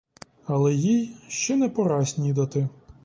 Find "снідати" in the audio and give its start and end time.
2.05-2.69